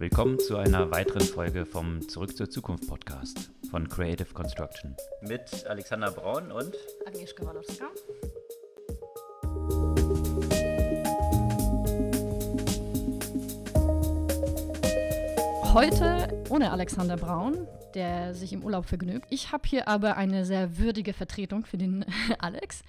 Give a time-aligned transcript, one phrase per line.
[0.00, 6.12] Willkommen zu einer weiteren Folge vom Zurück zur Zukunft Podcast von Creative Construction mit Alexander
[6.12, 6.72] Braun und
[7.04, 7.86] Agnieszka Walowska.
[15.74, 19.26] Heute ohne Alexander Braun, der sich im Urlaub vergnügt.
[19.30, 22.04] Ich habe hier aber eine sehr würdige Vertretung für den
[22.38, 22.84] Alex.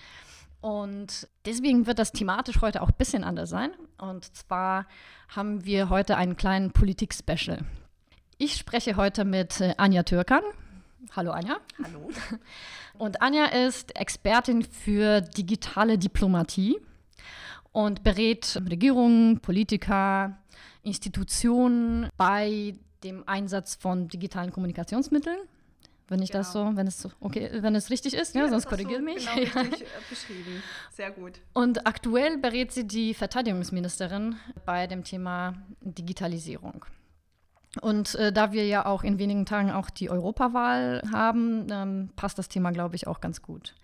[0.62, 3.72] Und deswegen wird das thematisch heute auch ein bisschen anders sein.
[3.98, 4.86] Und zwar
[5.30, 7.60] haben wir heute einen kleinen Politik-Special.
[8.38, 10.44] Ich spreche heute mit äh, Anja Türkan.
[11.16, 11.58] Hallo Anja.
[11.84, 12.10] Hallo.
[12.98, 16.78] Und Anja ist Expertin für digitale Diplomatie
[17.72, 20.38] und berät Regierungen, Politiker,
[20.84, 25.40] Institutionen bei dem Einsatz von digitalen Kommunikationsmitteln
[26.10, 26.44] wenn ich genau.
[26.44, 29.06] das so, wenn es so, okay, wenn es richtig ist, ja, ja sonst korrigiere so
[29.06, 29.26] mich.
[29.26, 30.64] Genau richtig äh, beschrieben.
[30.92, 31.40] Sehr gut.
[31.54, 36.86] Und aktuell berät sie die Verteidigungsministerin bei dem Thema Digitalisierung.
[37.82, 42.40] Und äh, da wir ja auch in wenigen Tagen auch die Europawahl haben, ähm, passt
[42.40, 43.76] das Thema, glaube ich, auch ganz gut.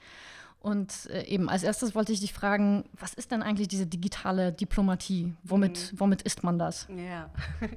[0.66, 4.52] Und äh, eben als erstes wollte ich dich fragen, was ist denn eigentlich diese digitale
[4.52, 5.32] Diplomatie?
[5.44, 6.00] Womit, mhm.
[6.00, 6.88] womit ist man das?
[6.90, 7.30] Ja,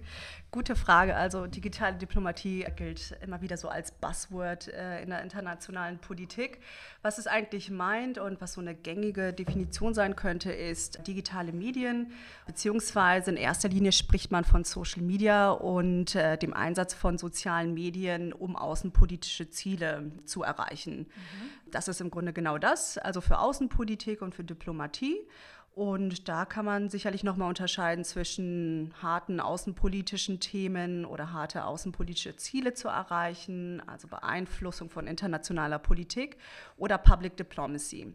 [0.51, 1.15] gute Frage.
[1.15, 6.61] Also digitale Diplomatie gilt immer wieder so als Buzzword äh, in der internationalen Politik.
[7.03, 12.13] Was es eigentlich meint und was so eine gängige Definition sein könnte, ist digitale Medien,
[12.47, 17.75] beziehungsweise in erster Linie spricht man von Social Media und äh, dem Einsatz von sozialen
[17.75, 21.01] Medien, um außenpolitische Ziele zu erreichen.
[21.01, 21.68] Mhm.
[21.71, 25.27] Das ist im Grunde genau das, also für Außenpolitik und für Diplomatie.
[25.75, 32.75] Und da kann man sicherlich nochmal unterscheiden zwischen harten außenpolitischen Themen oder harte außenpolitische Ziele
[32.75, 36.37] zu erreichen, also Beeinflussung von internationaler Politik
[36.79, 38.13] oder Public Diplomacy.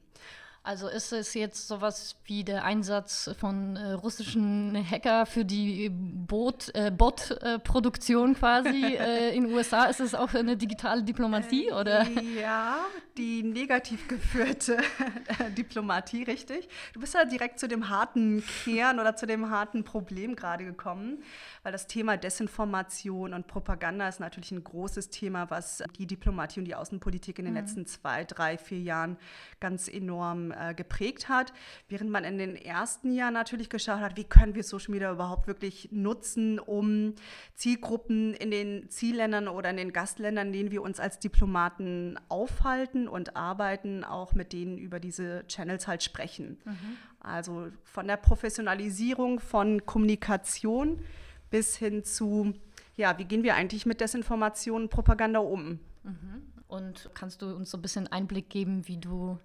[0.66, 6.74] Also ist es jetzt sowas wie der Einsatz von äh, russischen Hacker für die Boot,
[6.74, 9.86] äh, Bot-Produktion quasi äh, in den USA?
[9.86, 11.68] Ist es auch eine digitale Diplomatie?
[11.68, 12.08] Äh, oder?
[12.40, 12.78] Ja,
[13.18, 14.78] die negativ geführte
[15.58, 16.70] Diplomatie, richtig.
[16.94, 21.24] Du bist ja direkt zu dem harten Kern oder zu dem harten Problem gerade gekommen,
[21.64, 26.66] weil das Thema Desinformation und Propaganda ist natürlich ein großes Thema, was die Diplomatie und
[26.66, 27.60] die Außenpolitik in den mhm.
[27.60, 29.18] letzten zwei, drei, vier Jahren
[29.60, 31.54] ganz enorm äh, geprägt hat.
[31.88, 35.48] Während man in den ersten Jahren natürlich geschaut hat, wie können wir Social Media überhaupt
[35.48, 37.16] wirklich nutzen, um
[37.56, 43.08] Zielgruppen in den Zielländern oder in den Gastländern, in denen wir uns als Diplomaten aufhalten
[43.08, 46.58] und arbeiten, auch mit denen über diese Channels halt sprechen.
[46.66, 46.98] Mhm.
[47.20, 51.02] Also von der Professionalisierung von Kommunikation
[51.50, 52.54] bis hin zu,
[52.96, 55.80] ja, wie gehen wir eigentlich mit Desinformation und Propaganda um?
[56.04, 56.44] Mhm.
[56.68, 59.38] Und kannst du uns so ein bisschen Einblick geben, wie du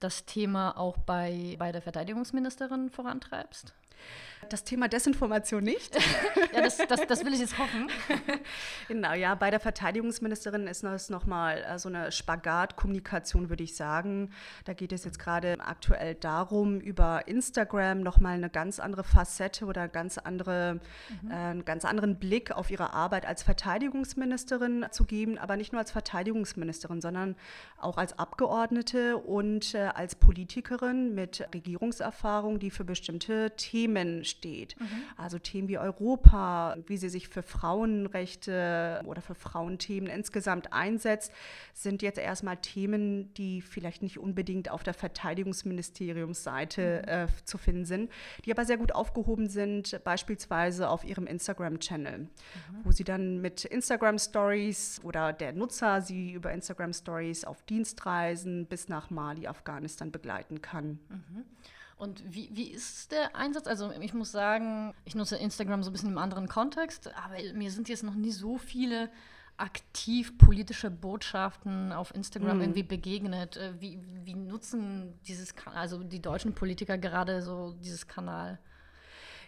[0.00, 3.74] das Thema auch bei, bei der Verteidigungsministerin vorantreibst?
[4.48, 5.94] Das Thema Desinformation nicht.
[6.54, 7.88] ja, das, das, das, will ich jetzt hoffen.
[8.88, 14.30] genau, ja, bei der Verteidigungsministerin ist das nochmal äh, so eine Spagatkommunikation, würde ich sagen.
[14.64, 19.88] Da geht es jetzt gerade aktuell darum, über Instagram nochmal eine ganz andere Facette oder
[19.88, 20.80] ganz andere,
[21.22, 21.30] mhm.
[21.30, 25.80] äh, einen ganz anderen Blick auf ihre Arbeit als Verteidigungsministerin zu geben, aber nicht nur
[25.80, 27.36] als Verteidigungsministerin, sondern
[27.78, 34.78] auch als Abgeordnete und äh, als Politikerin mit Regierungserfahrung, die für bestimmte Themen Themen steht.
[34.80, 34.86] Mhm.
[35.16, 41.32] Also Themen wie Europa, wie sie sich für Frauenrechte oder für Frauenthemen insgesamt einsetzt,
[41.72, 47.08] sind jetzt erstmal Themen, die vielleicht nicht unbedingt auf der Verteidigungsministeriumsseite mhm.
[47.08, 48.10] äh, zu finden sind,
[48.44, 52.28] die aber sehr gut aufgehoben sind, beispielsweise auf ihrem Instagram-Channel, mhm.
[52.82, 59.10] wo sie dann mit Instagram-Stories oder der Nutzer sie über Instagram-Stories auf Dienstreisen bis nach
[59.10, 60.98] Mali, Afghanistan begleiten kann.
[61.08, 61.44] Mhm.
[62.04, 63.66] Und wie, wie ist der Einsatz?
[63.66, 67.70] Also ich muss sagen, ich nutze Instagram so ein bisschen im anderen Kontext, aber mir
[67.70, 69.10] sind jetzt noch nie so viele
[69.56, 72.60] aktiv politische Botschaften auf Instagram mm.
[72.60, 73.56] irgendwie begegnet.
[73.56, 78.58] Äh, wie, wie nutzen dieses, also die deutschen Politiker gerade so dieses Kanal?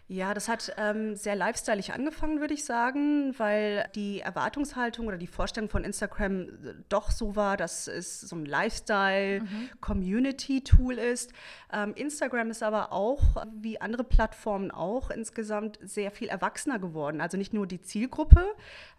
[0.08, 5.26] Ja, das hat ähm, sehr lifestyleig angefangen, würde ich sagen, weil die Erwartungshaltung oder die
[5.26, 6.46] Vorstellung von Instagram äh,
[6.88, 11.00] doch so war, dass es so ein Lifestyle-Community-Tool mhm.
[11.00, 11.32] ist.
[11.72, 17.20] Ähm, Instagram ist aber auch, wie andere Plattformen auch, insgesamt sehr viel erwachsener geworden.
[17.20, 18.44] Also nicht nur die Zielgruppe,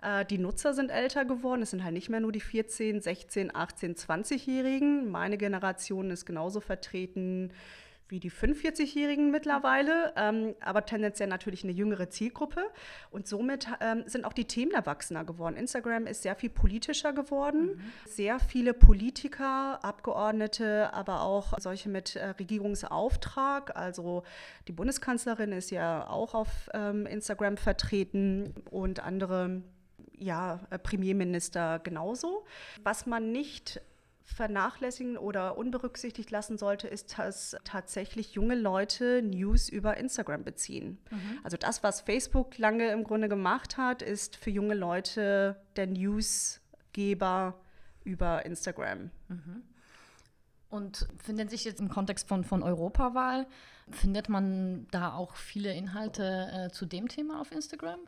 [0.02, 1.62] äh, die Nutzer sind älter geworden.
[1.62, 5.10] Es sind halt nicht mehr nur die 14, 16, 18, 20-Jährigen.
[5.10, 7.54] Meine Generation ist genauso vertreten
[8.10, 12.64] wie die 45-Jährigen mittlerweile, ähm, aber tendenziell natürlich eine jüngere Zielgruppe.
[13.12, 15.56] Und somit ähm, sind auch die Themen erwachsener geworden.
[15.56, 17.76] Instagram ist sehr viel politischer geworden.
[17.76, 17.82] Mhm.
[18.06, 23.76] Sehr viele Politiker, Abgeordnete, aber auch solche mit äh, Regierungsauftrag.
[23.76, 24.24] Also
[24.68, 29.62] die Bundeskanzlerin ist ja auch auf ähm, Instagram vertreten und andere
[30.18, 32.46] ja, äh, Premierminister genauso.
[32.84, 33.82] Was man nicht
[34.28, 41.00] vernachlässigen oder unberücksichtigt lassen sollte, ist, dass tatsächlich junge Leute News über Instagram beziehen.
[41.10, 41.40] Mhm.
[41.44, 47.56] Also das, was Facebook lange im Grunde gemacht hat, ist für junge Leute der Newsgeber
[48.04, 49.12] über Instagram.
[49.30, 49.64] Mhm.
[50.70, 53.48] Und findet sich jetzt im Kontext von, von Europawahl,
[53.90, 58.02] findet man da auch viele Inhalte äh, zu dem Thema auf Instagram?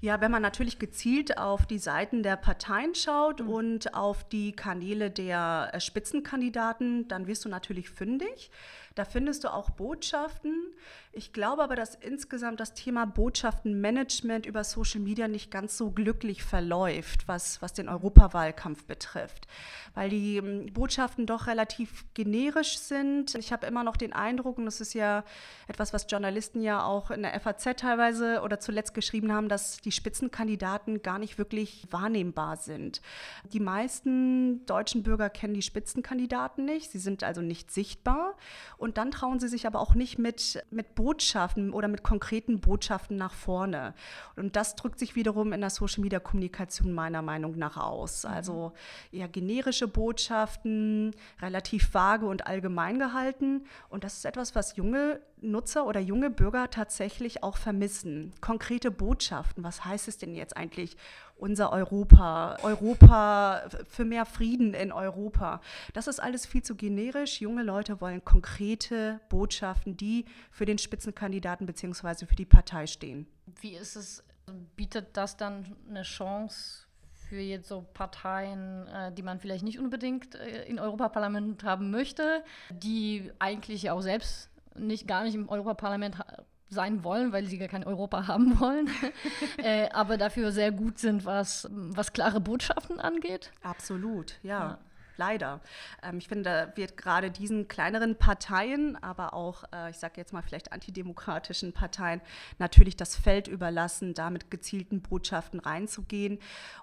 [0.00, 3.48] Ja, wenn man natürlich gezielt auf die Seiten der Parteien schaut mhm.
[3.48, 8.50] und auf die Kanäle der äh, Spitzenkandidaten, dann wirst du natürlich fündig.
[8.96, 10.72] Da findest du auch Botschaften.
[11.12, 16.42] Ich glaube aber, dass insgesamt das Thema Botschaftenmanagement über Social Media nicht ganz so glücklich
[16.42, 19.46] verläuft, was, was den Europawahlkampf betrifft,
[19.94, 23.34] weil die ähm, Botschaften doch relativ generisch sind.
[23.34, 25.24] Ich habe immer noch den Eindruck, und das ist ja
[25.68, 29.92] etwas, was Journalisten ja auch in der FAZ teilweise oder zuletzt geschrieben haben, dass die
[29.92, 33.00] Spitzenkandidaten gar nicht wirklich wahrnehmbar sind.
[33.52, 36.90] Die meisten deutschen Bürger kennen die Spitzenkandidaten nicht.
[36.90, 38.34] Sie sind also nicht sichtbar.
[38.76, 43.16] Und dann trauen sie sich aber auch nicht mit, mit Botschaften oder mit konkreten Botschaften
[43.16, 43.94] nach vorne.
[44.34, 48.24] Und das drückt sich wiederum in der Social-Media-Kommunikation meiner Meinung nach aus.
[48.24, 48.30] Mhm.
[48.30, 48.72] Also
[49.12, 53.64] eher generische Botschaften, relativ vage und allgemein gehalten.
[53.88, 58.32] Und das ist etwas, was junge Nutzer oder junge Bürger tatsächlich auch vermissen.
[58.40, 59.64] Konkrete Botschaften.
[59.64, 60.96] Was heißt es denn jetzt eigentlich?
[61.38, 65.60] unser Europa, Europa für mehr Frieden in Europa.
[65.92, 67.40] Das ist alles viel zu generisch.
[67.40, 72.26] Junge Leute wollen konkrete Botschaften, die für den Spitzenkandidaten bzw.
[72.26, 73.26] für die Partei stehen.
[73.60, 74.24] Wie ist es,
[74.76, 76.86] bietet das dann eine Chance
[77.28, 82.44] für jetzt so Parteien, äh, die man vielleicht nicht unbedingt äh, im Europaparlament haben möchte,
[82.70, 86.16] die eigentlich auch selbst nicht gar nicht im Europaparlament
[86.68, 88.88] sein wollen, weil sie gar kein Europa haben wollen,
[89.58, 93.50] äh, aber dafür sehr gut sind, was, was klare Botschaften angeht.
[93.62, 94.58] Absolut, ja.
[94.58, 94.78] ja
[95.18, 95.60] leider.
[96.02, 100.32] Ähm, ich finde, da wird gerade diesen kleineren Parteien, aber auch, äh, ich sage jetzt
[100.32, 102.20] mal vielleicht antidemokratischen Parteien,
[102.58, 106.38] natürlich das Feld überlassen, da mit gezielten Botschaften reinzugehen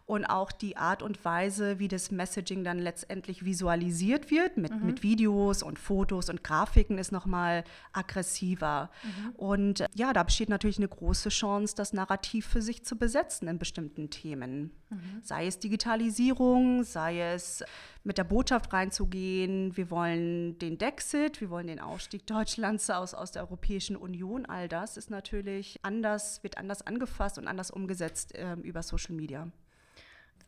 [0.05, 4.85] und auch die Art und Weise, wie das Messaging dann letztendlich visualisiert wird, mit, mhm.
[4.85, 7.63] mit Videos und Fotos und Grafiken, ist nochmal
[7.93, 8.89] aggressiver.
[9.03, 9.29] Mhm.
[9.35, 13.57] Und ja, da besteht natürlich eine große Chance, das Narrativ für sich zu besetzen in
[13.57, 14.71] bestimmten Themen.
[14.93, 15.21] Mhm.
[15.23, 17.63] Sei es Digitalisierung, sei es
[18.03, 23.31] mit der Botschaft reinzugehen, wir wollen den Dexit, wir wollen den Ausstieg Deutschlands aus, aus
[23.31, 24.45] der Europäischen Union.
[24.45, 29.47] All das ist natürlich anders, wird anders angefasst und anders umgesetzt äh, über Social Media.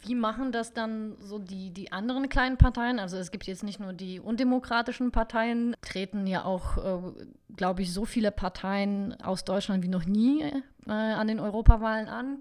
[0.02, 3.00] Wie machen das dann so die, die anderen kleinen Parteien?
[3.00, 7.26] Also es gibt jetzt nicht nur die undemokratischen Parteien, treten ja auch, äh,
[7.56, 12.40] glaube ich, so viele Parteien aus Deutschland wie noch nie äh, an den Europawahlen an.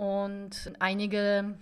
[0.00, 1.58] Und einige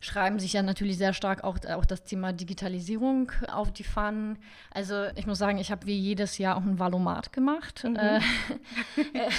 [0.00, 4.38] schreiben sich ja natürlich sehr stark auch, auch das Thema Digitalisierung auf die Fahnen.
[4.72, 7.94] Also ich muss sagen, ich habe wie jedes Jahr auch ein Valomat gemacht mhm.
[7.94, 8.20] äh,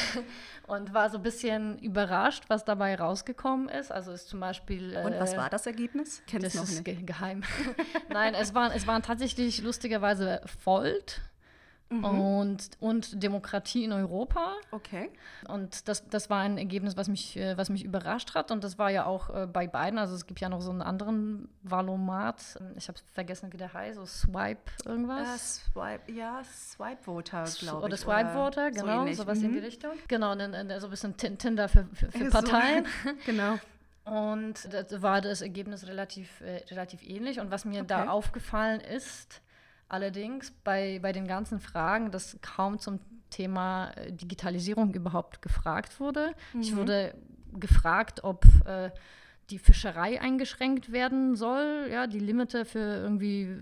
[0.67, 3.91] und war so ein bisschen überrascht, was dabei rausgekommen ist.
[3.91, 4.93] Also ist zum Beispiel.
[4.93, 6.23] Äh, und was war das Ergebnis?
[6.25, 7.05] Kennst das noch ist nicht.
[7.05, 7.43] geheim.
[8.09, 11.19] Nein, es waren, es waren tatsächlich lustigerweise Volt
[11.89, 12.03] mhm.
[12.03, 14.55] und, und Demokratie in Europa.
[14.71, 15.09] Okay.
[15.47, 18.51] Und das, das war ein Ergebnis, was mich, äh, was mich überrascht hat.
[18.51, 19.99] Und das war ja auch äh, bei beiden.
[19.99, 22.41] Also es gibt ja noch so einen anderen Valomat.
[22.75, 23.97] Ich habe vergessen, wie der heißt.
[23.97, 25.63] So Swipe irgendwas.
[25.67, 27.85] Uh, Swipe, ja, Swipe Voter, glaube ich.
[27.85, 29.45] Oder Swipe Voter, genau, so sowas mhm.
[29.45, 29.91] in die Richtung.
[30.07, 32.85] Genau, so ein bisschen Tinder für, für, für Parteien.
[33.03, 33.59] So, genau.
[34.05, 37.39] Und da war das Ergebnis relativ, äh, relativ ähnlich.
[37.39, 37.87] Und was mir okay.
[37.87, 39.41] da aufgefallen ist,
[39.89, 42.99] Allerdings bei, bei den ganzen Fragen, dass kaum zum
[43.29, 46.33] Thema äh, Digitalisierung überhaupt gefragt wurde.
[46.53, 46.61] Mhm.
[46.61, 47.15] Ich wurde
[47.53, 48.91] gefragt, ob äh,
[49.49, 53.57] die Fischerei eingeschränkt werden soll, ja, die Limite für irgendwie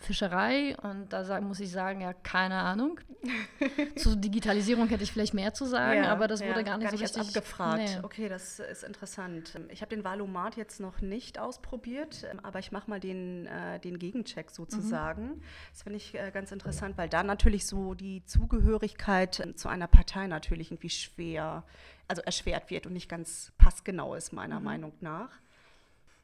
[0.00, 0.76] Fischerei.
[0.82, 3.00] Und da sag, muss ich sagen, ja, keine Ahnung.
[3.96, 6.90] Zur Digitalisierung hätte ich vielleicht mehr zu sagen, ja, aber das wurde ja, gar nicht
[6.90, 7.78] gar so richtig abgefragt.
[7.78, 7.98] Nee.
[8.02, 9.58] Okay, das ist interessant.
[9.68, 13.98] Ich habe den Valomat jetzt noch nicht ausprobiert, aber ich mache mal den, äh, den
[13.98, 15.22] Gegencheck sozusagen.
[15.22, 15.42] Mhm.
[15.72, 20.26] Das finde ich äh, ganz interessant, weil da natürlich so die Zugehörigkeit zu einer Partei
[20.26, 21.64] natürlich irgendwie schwer
[22.10, 24.64] also erschwert wird und nicht ganz passgenau ist, meiner mhm.
[24.64, 25.30] Meinung nach.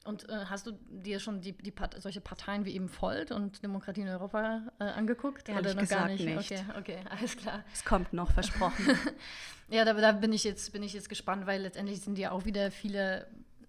[0.04, 3.62] Und äh, hast du dir schon die, die Part solche Parteien wie eben Volt und
[3.62, 5.48] Demokratie in Europa äh, angeguckt?
[5.48, 6.24] Ehrlich Oder noch gar nicht?
[6.24, 6.52] nicht.
[6.52, 7.64] Okay, okay, alles klar.
[7.72, 8.86] Es kommt noch, versprochen.
[9.68, 12.44] ja, da, da, bin, ich jetzt, bin ich jetzt gespannt, weil letztendlich sind ja auch
[12.44, 13.26] wieder viele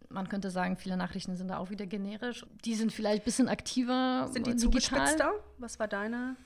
[0.10, 2.46] man könnte sagen, viele Nachrichten sind da auch wieder generisch.
[2.64, 4.30] Die sind vielleicht ein bisschen aktiver.
[4.32, 5.34] Sind die zugespitzter?
[5.58, 6.38] Was war deine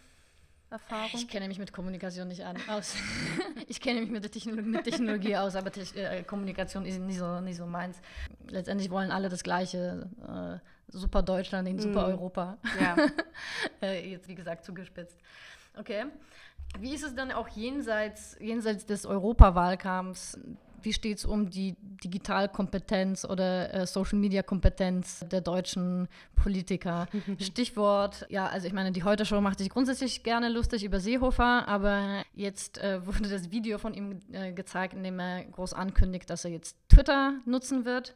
[0.71, 1.09] Erfahrung?
[1.13, 2.95] Ich kenne mich mit Kommunikation nicht an, aus.
[3.67, 7.19] ich kenne mich mit der Technologie, mit Technologie aus, aber Te äh, Kommunikation ist nicht
[7.19, 8.01] so, nicht so meins.
[8.47, 10.09] Letztendlich wollen alle das Gleiche.
[10.27, 12.11] Äh, super Deutschland in super mm.
[12.11, 12.57] Europa.
[12.79, 12.95] Ja.
[13.81, 15.17] äh, jetzt, wie gesagt, zugespitzt.
[15.77, 16.05] Okay.
[16.79, 20.37] Wie ist es dann auch jenseits, jenseits des Europawahlkampfs?
[20.83, 27.07] Wie steht es um die Digitalkompetenz oder äh, Social-Media-Kompetenz der deutschen Politiker?
[27.39, 32.23] Stichwort, ja, also ich meine, die Heute-Show macht sich grundsätzlich gerne lustig über Seehofer, aber
[32.33, 36.45] jetzt äh, wurde das Video von ihm äh, gezeigt, in dem er groß ankündigt, dass
[36.45, 38.15] er jetzt Twitter nutzen wird.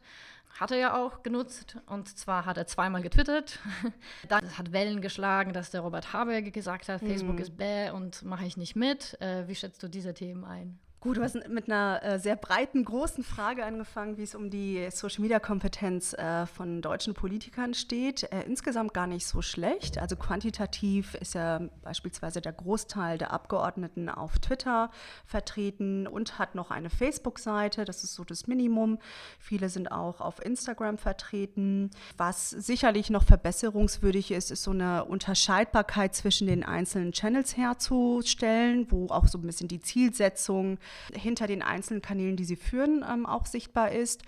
[0.58, 3.58] Hat er ja auch genutzt und zwar hat er zweimal getwittert.
[4.28, 7.42] Das hat Wellen geschlagen, dass der Robert Habeck gesagt hat, Facebook mhm.
[7.42, 9.20] ist bäh und mache ich nicht mit.
[9.20, 10.78] Äh, wie schätzt du diese Themen ein?
[11.06, 14.88] Gut, du hast mit einer äh, sehr breiten, großen Frage angefangen, wie es um die
[14.90, 18.24] Social-Media-Kompetenz äh, von deutschen Politikern steht.
[18.32, 19.98] Äh, insgesamt gar nicht so schlecht.
[19.98, 24.90] Also quantitativ ist ja beispielsweise der Großteil der Abgeordneten auf Twitter
[25.24, 27.84] vertreten und hat noch eine Facebook-Seite.
[27.84, 28.98] Das ist so das Minimum.
[29.38, 31.92] Viele sind auch auf Instagram vertreten.
[32.16, 39.06] Was sicherlich noch verbesserungswürdig ist, ist so eine Unterscheidbarkeit zwischen den einzelnen Channels herzustellen, wo
[39.10, 40.78] auch so ein bisschen die Zielsetzung
[41.14, 44.22] hinter den einzelnen Kanälen, die sie führen, ähm, auch sichtbar ist.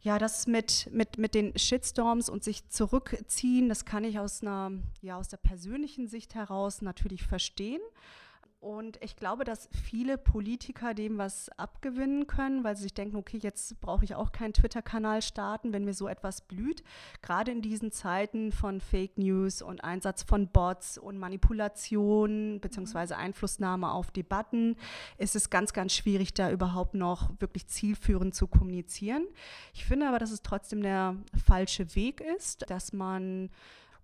[0.00, 4.72] Ja, das mit, mit, mit den Shitstorms und sich zurückziehen, das kann ich aus einer,
[5.00, 7.80] ja, aus der persönlichen Sicht heraus natürlich verstehen.
[8.62, 13.40] Und ich glaube, dass viele Politiker dem was abgewinnen können, weil sie sich denken, okay,
[13.42, 16.84] jetzt brauche ich auch keinen Twitter-Kanal starten, wenn mir so etwas blüht.
[17.22, 23.14] Gerade in diesen Zeiten von Fake News und Einsatz von Bots und Manipulation bzw.
[23.14, 24.76] Einflussnahme auf Debatten
[25.18, 29.26] ist es ganz, ganz schwierig, da überhaupt noch wirklich zielführend zu kommunizieren.
[29.74, 33.50] Ich finde aber, dass es trotzdem der falsche Weg ist, dass man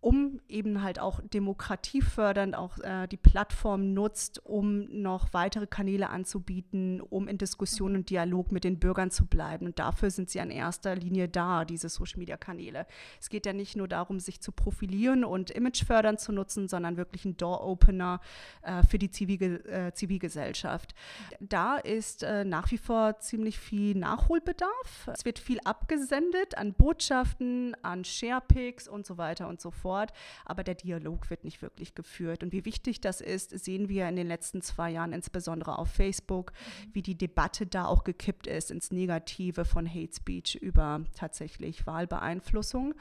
[0.01, 7.01] um eben halt auch demokratiefördernd auch äh, die Plattform nutzt, um noch weitere Kanäle anzubieten,
[7.01, 9.67] um in Diskussion und Dialog mit den Bürgern zu bleiben.
[9.67, 12.87] Und dafür sind sie an erster Linie da, diese Social-Media-Kanäle.
[13.21, 17.25] Es geht ja nicht nur darum, sich zu profilieren und imagefördernd zu nutzen, sondern wirklich
[17.25, 18.21] ein Door-Opener
[18.63, 20.95] äh, für die Zivil äh, Zivilgesellschaft.
[21.41, 25.11] Da ist äh, nach wie vor ziemlich viel Nachholbedarf.
[25.13, 30.13] Es wird viel abgesendet an Botschaften, an Sharepics und so weiter und so fort fort,
[30.45, 32.43] aber der Dialog wird nicht wirklich geführt.
[32.43, 36.53] Und wie wichtig das ist, sehen wir in den letzten zwei Jahren, insbesondere auf Facebook,
[36.93, 42.95] wie die Debatte da auch gekippt ist ins Negative von Hate Speech über tatsächlich Wahlbeeinflussung.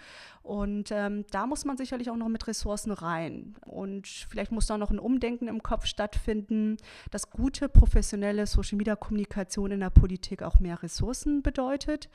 [0.44, 3.56] Und ähm, da muss man sicherlich auch noch mit Ressourcen rein.
[3.66, 6.78] Und vielleicht muss da noch ein Umdenken im Kopf stattfinden,
[7.12, 12.08] dass gute professionelle Social-Media-Kommunikation in der Politik auch mehr Ressourcen bedeutet.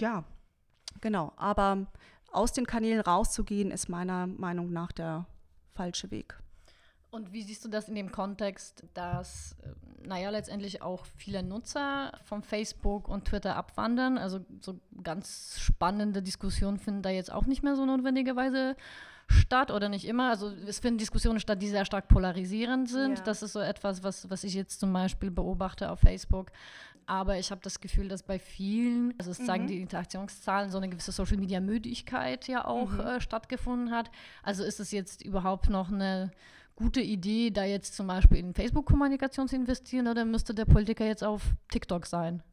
[0.00, 0.22] Ja,
[1.00, 1.32] genau.
[1.36, 1.88] Aber
[2.34, 5.26] aus den Kanälen rauszugehen, ist meiner Meinung nach der
[5.74, 6.38] falsche Weg.
[7.14, 9.68] Und wie siehst du das in dem Kontext, dass, äh,
[10.04, 14.18] naja, letztendlich auch viele Nutzer von Facebook und Twitter abwandern?
[14.18, 18.74] Also so ganz spannende Diskussionen finden da jetzt auch nicht mehr so notwendigerweise
[19.28, 20.28] statt oder nicht immer.
[20.28, 23.18] Also es finden Diskussionen statt, die sehr stark polarisierend sind.
[23.18, 23.24] Ja.
[23.24, 26.50] Das ist so etwas, was, was ich jetzt zum Beispiel beobachte auf Facebook.
[27.06, 29.68] Aber ich habe das Gefühl, dass bei vielen, also es zeigen mhm.
[29.68, 33.00] die Interaktionszahlen, so eine gewisse Social-Media-Müdigkeit ja auch mhm.
[33.00, 34.10] äh, stattgefunden hat.
[34.42, 36.32] Also ist es jetzt überhaupt noch eine
[36.76, 41.24] gute Idee, da jetzt zum Beispiel in Facebook-Kommunikation zu investieren oder müsste der Politiker jetzt
[41.24, 42.42] auf TikTok sein?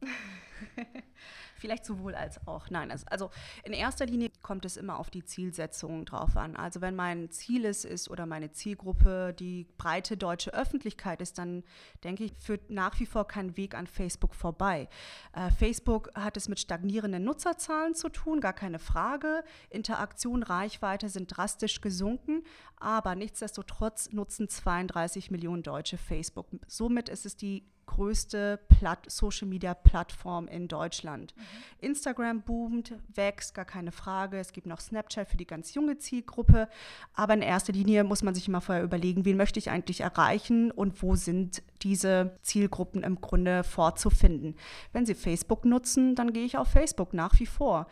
[1.62, 2.70] Vielleicht sowohl als auch.
[2.70, 3.30] Nein, also, also
[3.62, 6.56] in erster Linie kommt es immer auf die Zielsetzung drauf an.
[6.56, 11.62] Also wenn mein Ziel ist, ist oder meine Zielgruppe die breite deutsche Öffentlichkeit ist, dann
[12.02, 14.88] denke ich, führt nach wie vor kein Weg an Facebook vorbei.
[15.34, 19.44] Äh, Facebook hat es mit stagnierenden Nutzerzahlen zu tun, gar keine Frage.
[19.70, 22.42] Interaktion, Reichweite sind drastisch gesunken,
[22.74, 26.48] aber nichtsdestotrotz nutzen 32 Millionen Deutsche Facebook.
[26.66, 28.58] Somit ist es die größte
[29.06, 31.34] Social-Media-Plattform in Deutschland.
[31.36, 31.42] Mhm.
[31.86, 34.38] Instagram boomt, wächst, gar keine Frage.
[34.38, 36.68] Es gibt noch Snapchat für die ganz junge Zielgruppe.
[37.14, 40.70] Aber in erster Linie muss man sich immer vorher überlegen, wen möchte ich eigentlich erreichen
[40.70, 44.56] und wo sind diese Zielgruppen im Grunde vorzufinden.
[44.92, 47.86] Wenn Sie Facebook nutzen, dann gehe ich auf Facebook nach wie vor.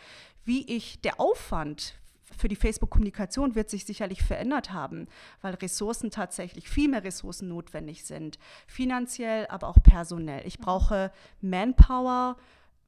[0.44, 1.99] Wie ich der Aufwand
[2.36, 5.08] für die Facebook-Kommunikation wird sich sicherlich verändert haben,
[5.42, 10.46] weil Ressourcen tatsächlich viel mehr Ressourcen notwendig sind, finanziell, aber auch personell.
[10.46, 11.10] Ich brauche
[11.40, 12.36] Manpower,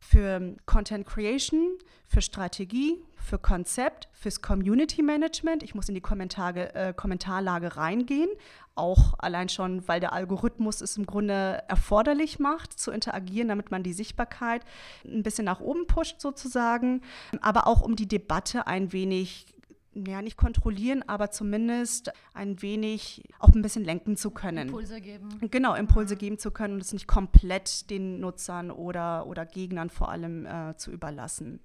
[0.03, 1.79] für Content Creation,
[2.09, 5.63] für Strategie, für Konzept, fürs Community Management.
[5.63, 8.29] Ich muss in die Kommentar äh, Kommentarlage reingehen,
[8.75, 13.85] auch allein schon, weil der Algorithmus es im Grunde erforderlich macht, zu interagieren, damit man
[13.85, 14.63] die Sichtbarkeit
[15.05, 17.03] ein bisschen nach oben pusht sozusagen,
[17.41, 19.47] aber auch um die Debatte ein wenig
[19.95, 24.69] ja, nicht kontrollieren, aber zumindest ein wenig auch ein bisschen lenken zu können.
[24.69, 25.29] Impulse geben.
[25.51, 30.11] Genau, Impulse geben zu können und es nicht komplett den Nutzern oder, oder Gegnern vor
[30.11, 31.61] allem äh, zu überlassen.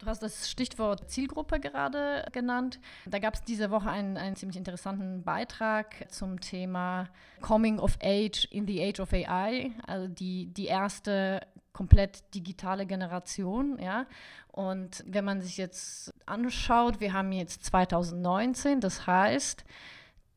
[0.00, 2.80] Du hast das Stichwort Zielgruppe gerade genannt.
[3.04, 7.10] Da gab es diese Woche einen, einen ziemlich interessanten Beitrag zum Thema
[7.42, 13.78] Coming of Age in the Age of AI, also die, die erste komplett digitale Generation,
[13.78, 14.06] ja.
[14.48, 19.64] Und wenn man sich jetzt anschaut, wir haben jetzt 2019, das heißt,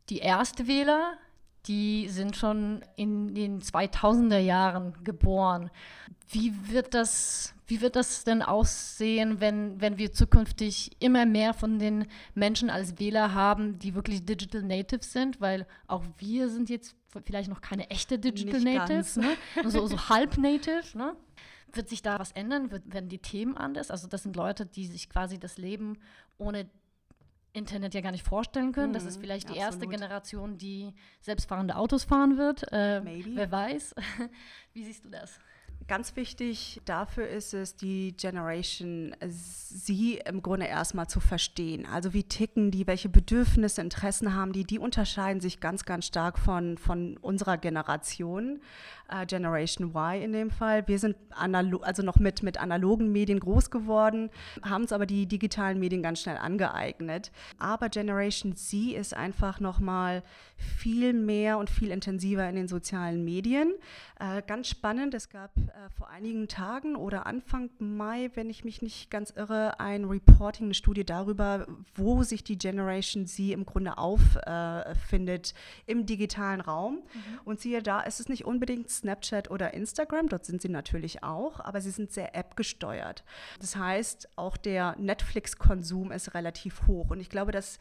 [0.10, 1.18] die Erstwähler,
[1.68, 5.70] die sind schon in den 2000er Jahren geboren.
[6.28, 11.80] Wie wird das, wie wird das denn aussehen, wenn, wenn wir zukünftig immer mehr von
[11.80, 15.40] den Menschen als Wähler haben, die wirklich Digital Natives sind?
[15.40, 19.38] Weil auch wir sind jetzt vielleicht noch keine echte Digital Nicht Natives, ne?
[19.66, 20.98] so, so halb Native.
[20.98, 21.16] Ne?
[21.72, 22.72] Wird sich da was ändern?
[22.72, 23.90] Wird, werden die Themen anders?
[23.90, 25.98] Also das sind Leute, die sich quasi das Leben
[26.38, 26.70] ohne
[27.54, 28.90] Internet ja gar nicht vorstellen können.
[28.90, 29.84] Mhm, das ist mhm, vielleicht die absolut.
[29.84, 32.64] erste Generation, die selbstfahrende Autos fahren wird.
[32.74, 33.02] Äh,
[33.36, 33.96] wer weiß.
[34.74, 35.40] Wie siehst du das?
[35.88, 41.86] Ganz wichtig dafür ist es, die Generation sie im Grunde erstmal zu verstehen.
[41.86, 46.40] Also wie ticken die, welche Bedürfnisse, Interessen haben die, die unterscheiden sich ganz, ganz stark
[46.40, 48.62] von, von unserer Generation,
[49.10, 50.88] äh, Generation Y in dem Fall.
[50.88, 54.30] Wir sind also noch mit, mit analogen Medien groß geworden,
[54.64, 57.32] haben uns aber die digitalen Medien ganz schnell angeeignet.
[57.60, 60.24] Aber Generation Z ist einfach nochmal
[60.58, 63.74] viel mehr und viel intensiver in den sozialen Medien.
[64.20, 68.82] Äh, ganz spannend, es gab äh, vor einigen Tagen oder Anfang Mai, wenn ich mich
[68.82, 73.98] nicht ganz irre, ein Reporting, eine Studie darüber, wo sich die Generation Z im Grunde
[73.98, 75.54] auffindet
[75.88, 76.96] äh, im digitalen Raum.
[76.96, 77.40] Mhm.
[77.44, 81.60] Und siehe da, es ist nicht unbedingt Snapchat oder Instagram, dort sind sie natürlich auch,
[81.60, 83.24] aber sie sind sehr App-gesteuert.
[83.60, 87.10] Das heißt, auch der Netflix-Konsum ist relativ hoch.
[87.10, 87.80] Und ich glaube, dass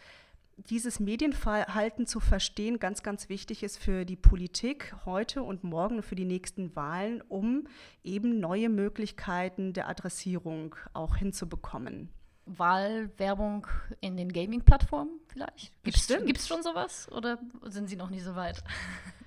[0.57, 6.03] dieses Medienverhalten zu verstehen ganz, ganz wichtig ist für die Politik heute und morgen und
[6.03, 7.67] für die nächsten Wahlen, um
[8.05, 12.11] eben neue Möglichkeiten der Adressierung auch hinzubekommen.
[12.45, 13.67] Wahlwerbung
[14.01, 15.73] in den Gaming-Plattformen vielleicht?
[15.85, 18.63] Gibt es schon sowas oder sind Sie noch nie so weit?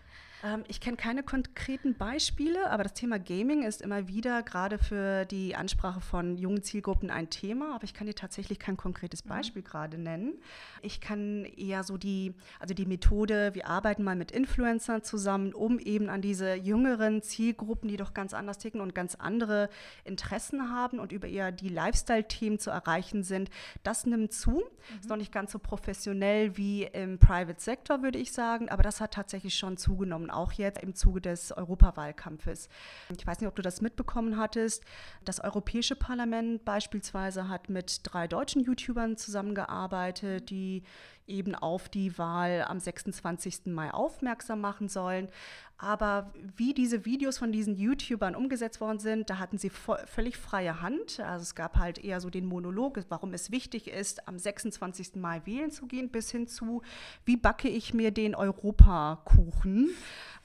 [0.46, 5.26] Ähm, ich kenne keine konkreten Beispiele, aber das Thema Gaming ist immer wieder gerade für
[5.26, 7.74] die Ansprache von jungen Zielgruppen ein Thema.
[7.76, 9.30] Aber ich kann dir tatsächlich kein konkretes mhm.
[9.30, 9.66] Beispiel mhm.
[9.66, 10.34] gerade nennen.
[10.82, 15.80] Ich kann eher so die, also die Methode, wir arbeiten mal mit Influencern zusammen, um
[15.80, 19.70] eben an diese jüngeren Zielgruppen, die doch ganz anders ticken und ganz andere
[20.04, 23.50] Interessen haben und über eher die Lifestyle-Themen zu erreichen sind.
[23.84, 24.52] Das nimmt zu.
[24.52, 25.00] Mhm.
[25.00, 29.02] Ist noch nicht ganz so professionell wie im Private Sector, würde ich sagen, aber das
[29.02, 32.70] hat tatsächlich schon zugenommen auch jetzt im Zuge des Europawahlkampfes.
[33.18, 34.84] Ich weiß nicht, ob du das mitbekommen hattest.
[35.24, 40.84] Das Europäische Parlament beispielsweise hat mit drei deutschen YouTubern zusammengearbeitet, die
[41.28, 43.66] eben auf die Wahl am 26.
[43.66, 45.30] Mai aufmerksam machen sollen.
[45.78, 50.82] Aber wie diese Videos von diesen YouTubern umgesetzt worden sind, da hatten sie völlig freie
[50.82, 51.20] Hand.
[51.20, 55.16] Also es gab halt eher so den Monolog, warum es wichtig ist, am 26.
[55.16, 56.82] Mai wählen zu gehen, bis hin zu,
[57.26, 59.90] wie backe ich mir den Europakuchen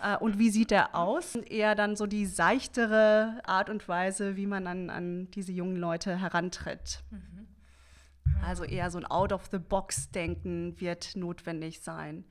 [0.02, 1.36] äh, und wie sieht der aus?
[1.36, 6.16] Eher dann so die seichtere Art und Weise, wie man an, an diese jungen Leute
[6.16, 7.04] herantritt.
[7.10, 7.46] Mhm.
[8.44, 12.24] Also eher so ein Out-of-the-Box-Denken wird notwendig sein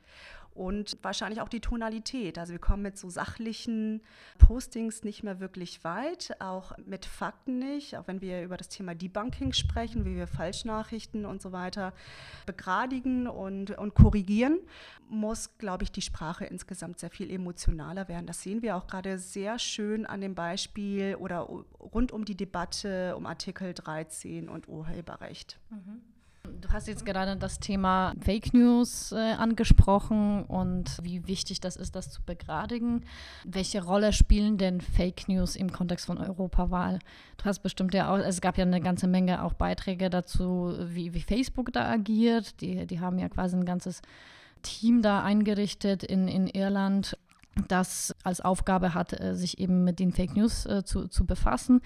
[0.60, 2.38] und wahrscheinlich auch die Tonalität.
[2.38, 4.02] Also wir kommen mit so sachlichen
[4.40, 8.94] Postings nicht mehr wirklich weit, auch mit Fakten nicht, auch wenn wir über das Thema
[8.94, 11.94] Debunking sprechen, wie wir Falschnachrichten und so weiter
[12.46, 14.60] begradigen und, und korrigieren,
[15.08, 18.28] muss, glaube ich, die Sprache insgesamt sehr viel emotionaler werden.
[18.28, 23.16] Das sehen wir auch gerade sehr schön an dem Beispiel oder rund um die Debatte
[23.16, 25.58] um Artikel 13 und Urheberrecht.
[25.70, 26.02] Mhm.
[26.62, 31.96] Du hast jetzt gerade das Thema Fake News äh, angesprochen und wie wichtig das ist,
[31.96, 33.06] das zu begradigen.
[33.46, 37.00] Welche Rolle spielen denn Fake News im Kontext von Europawahl?
[37.38, 41.14] Du hast bestimmt ja auch, es gab ja eine ganze Menge auch Beiträge dazu, wie,
[41.14, 42.60] wie Facebook da agiert.
[42.62, 44.02] Die, die haben ja quasi ein ganzes
[44.62, 47.18] Team da eingerichtet in, in Irland
[47.68, 51.82] das als Aufgabe hat, äh, sich eben mit den Fake News äh, zu, zu befassen.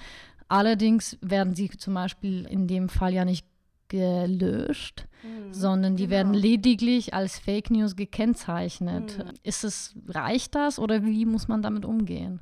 [0.48, 3.46] Allerdings werden sie zum Beispiel in dem Fall ja nicht
[3.94, 6.16] gelöscht, mhm, sondern die genau.
[6.16, 9.20] werden lediglich als Fake News gekennzeichnet.
[9.20, 9.32] Mhm.
[9.44, 12.40] Ist es, reicht das oder wie muss man damit umgehen?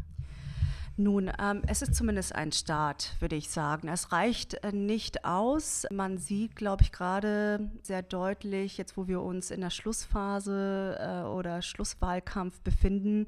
[0.97, 3.87] Nun, ähm, es ist zumindest ein Start, würde ich sagen.
[3.87, 5.85] Es reicht äh, nicht aus.
[5.89, 11.27] Man sieht, glaube ich, gerade sehr deutlich, jetzt wo wir uns in der Schlussphase äh,
[11.27, 13.25] oder Schlusswahlkampf befinden,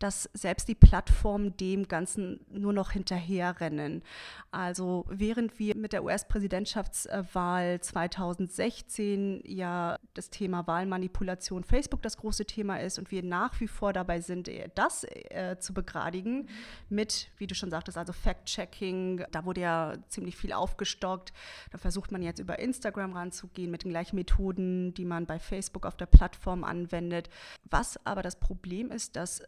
[0.00, 4.02] dass selbst die Plattformen dem Ganzen nur noch hinterherrennen.
[4.50, 12.80] Also während wir mit der US-Präsidentschaftswahl 2016 ja das Thema Wahlmanipulation Facebook das große Thema
[12.80, 16.48] ist und wir nach wie vor dabei sind, das äh, zu begradigen
[16.88, 19.26] mit mit, wie du schon sagtest, also Fact-Checking.
[19.30, 21.34] Da wurde ja ziemlich viel aufgestockt.
[21.70, 25.84] Da versucht man jetzt über Instagram ranzugehen mit den gleichen Methoden, die man bei Facebook
[25.84, 27.28] auf der Plattform anwendet.
[27.64, 29.42] Was aber das Problem ist, dass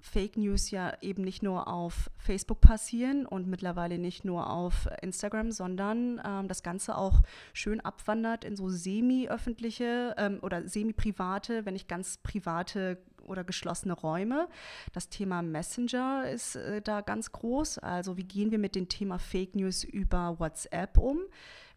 [0.00, 5.52] Fake News ja eben nicht nur auf Facebook passieren und mittlerweile nicht nur auf Instagram,
[5.52, 7.20] sondern ähm, das Ganze auch
[7.52, 14.48] schön abwandert in so semi-öffentliche ähm, oder semi-private, wenn nicht ganz private oder geschlossene Räume.
[14.92, 17.78] Das Thema Messenger ist äh, da ganz groß.
[17.78, 21.18] Also wie gehen wir mit dem Thema Fake News über WhatsApp um?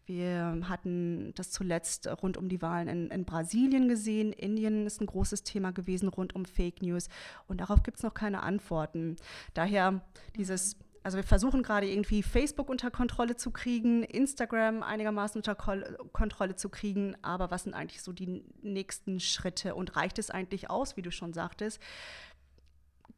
[0.04, 4.32] Wir hatten das zuletzt rund um die Wahlen in, in, Brasilien gesehen.
[4.32, 7.08] Indien ist ein großes Thema gewesen rund um Fake News.
[7.46, 9.16] Und darauf gibt es noch keine Antworten.
[9.54, 10.00] Daher
[10.36, 16.56] dieses also wir versuchen gerade irgendwie Facebook unter Kontrolle zu kriegen, Instagram einigermaßen unter Kontrolle
[16.56, 20.96] zu kriegen, aber was sind eigentlich so die nächsten Schritte und reicht es eigentlich aus,
[20.96, 21.80] wie du schon sagtest?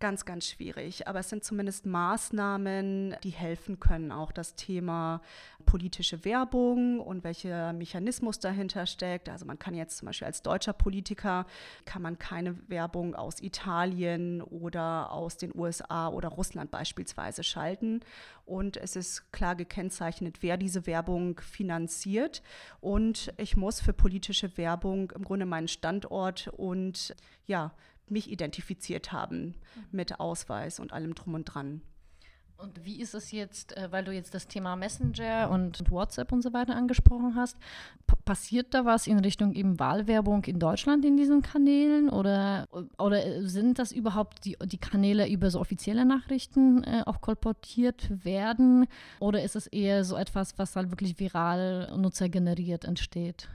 [0.00, 1.08] Ganz, ganz schwierig.
[1.08, 5.20] Aber es sind zumindest Maßnahmen, die helfen können, auch das Thema
[5.64, 9.28] politische Werbung und welcher Mechanismus dahinter steckt.
[9.28, 11.46] Also man kann jetzt zum Beispiel als deutscher Politiker,
[11.84, 18.00] kann man keine Werbung aus Italien oder aus den USA oder Russland beispielsweise schalten.
[18.44, 22.42] Und es ist klar gekennzeichnet, wer diese Werbung finanziert.
[22.80, 27.14] Und ich muss für politische Werbung im Grunde meinen Standort und
[27.46, 27.72] ja,
[28.08, 29.84] mich identifiziert haben mhm.
[29.92, 31.82] mit Ausweis und allem drum und dran.
[32.56, 36.42] Und wie ist es jetzt, äh, weil du jetzt das Thema Messenger und WhatsApp und
[36.42, 37.56] so weiter angesprochen hast,
[38.24, 43.78] passiert da was in Richtung eben Wahlwerbung in Deutschland in diesen Kanälen oder, oder sind
[43.78, 48.86] das überhaupt die, die Kanäle über so offizielle Nachrichten äh, auch kolportiert werden
[49.20, 53.48] oder ist es eher so etwas, was halt wirklich viral nutzergeneriert entsteht?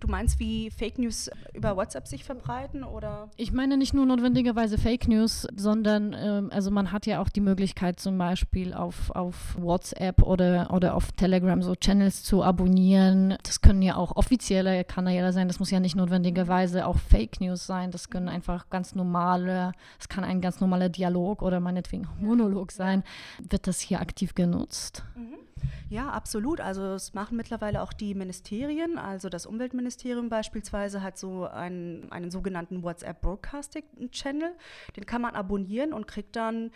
[0.00, 3.28] Du meinst, wie Fake News über WhatsApp sich verbreiten oder?
[3.36, 7.40] Ich meine nicht nur notwendigerweise Fake News, sondern ähm, also man hat ja auch die
[7.40, 13.36] Möglichkeit zum Beispiel auf, auf WhatsApp oder, oder auf Telegram so Channels zu abonnieren.
[13.42, 15.48] Das können ja auch offizielle Kanäle sein.
[15.48, 17.90] Das muss ja nicht notwendigerweise auch Fake News sein.
[17.90, 23.02] Das können einfach ganz normale, es kann ein ganz normaler Dialog oder meinetwegen Monolog sein.
[23.48, 25.02] Wird das hier aktiv genutzt?
[25.16, 25.47] Mhm.
[25.90, 26.60] Ja, absolut.
[26.60, 28.98] Also es machen mittlerweile auch die Ministerien.
[28.98, 34.52] Also das Umweltministerium beispielsweise hat so einen, einen sogenannten WhatsApp Broadcasting Channel.
[34.96, 36.70] Den kann man abonnieren und kriegt dann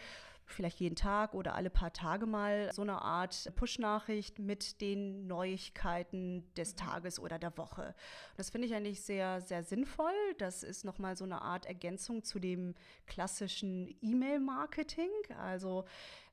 [0.52, 6.44] vielleicht jeden Tag oder alle paar Tage mal so eine Art Push-Nachricht mit den Neuigkeiten
[6.56, 7.94] des Tages oder der Woche.
[8.36, 10.12] Das finde ich eigentlich sehr, sehr sinnvoll.
[10.38, 12.74] Das ist nochmal so eine Art Ergänzung zu dem
[13.06, 15.10] klassischen E-Mail-Marketing.
[15.38, 15.84] Also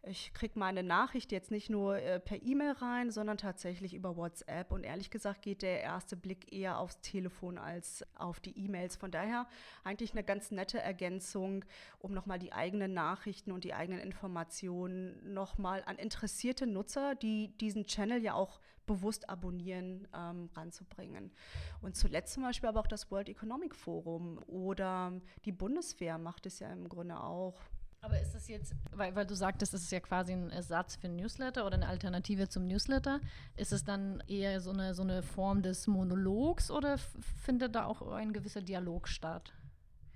[0.03, 4.71] ich kriege meine Nachricht jetzt nicht nur äh, per E-Mail rein, sondern tatsächlich über WhatsApp.
[4.71, 8.95] Und ehrlich gesagt geht der erste Blick eher aufs Telefon als auf die E-Mails.
[8.95, 9.47] Von daher
[9.83, 11.65] eigentlich eine ganz nette Ergänzung,
[11.99, 17.85] um nochmal die eigenen Nachrichten und die eigenen Informationen nochmal an interessierte Nutzer, die diesen
[17.85, 21.31] Channel ja auch bewusst abonnieren, ähm, ranzubringen.
[21.81, 25.11] Und zuletzt zum Beispiel aber auch das World Economic Forum oder
[25.45, 27.61] die Bundeswehr macht es ja im Grunde auch.
[28.01, 31.07] Aber ist das jetzt, weil, weil du sagtest, das ist ja quasi ein Ersatz für
[31.07, 33.19] ein Newsletter oder eine Alternative zum Newsletter,
[33.57, 36.97] ist es dann eher so eine, so eine Form des Monologs oder
[37.43, 39.53] findet da auch ein gewisser Dialog statt?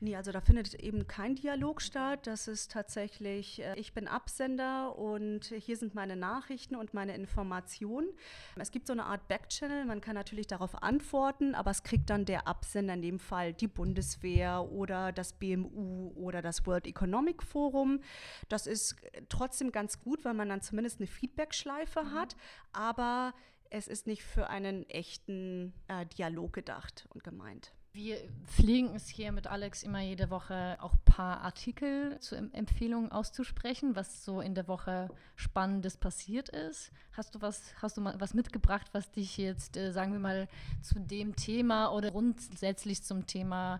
[0.03, 2.27] Nee, also da findet eben kein Dialog statt.
[2.27, 8.09] Das ist tatsächlich, äh, ich bin Absender und hier sind meine Nachrichten und meine Informationen.
[8.57, 12.25] Es gibt so eine Art Backchannel, man kann natürlich darauf antworten, aber es kriegt dann
[12.25, 18.01] der Absender, in dem Fall die Bundeswehr oder das BMU oder das World Economic Forum.
[18.49, 18.97] Das ist
[19.29, 22.11] trotzdem ganz gut, weil man dann zumindest eine Feedback-Schleife mhm.
[22.11, 22.35] hat,
[22.73, 23.33] aber
[23.69, 27.71] es ist nicht für einen echten äh, Dialog gedacht und gemeint.
[27.95, 33.11] Wir pflegen es hier mit Alex immer jede Woche auch ein paar Artikel zu Empfehlungen
[33.11, 36.91] auszusprechen, was so in der Woche Spannendes passiert ist.
[37.11, 40.47] Hast du was, hast du mal was mitgebracht, was dich jetzt, äh, sagen wir mal,
[40.81, 43.79] zu dem Thema oder grundsätzlich zum Thema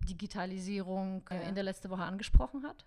[0.00, 2.84] Digitalisierung äh, in der letzten Woche angesprochen hat?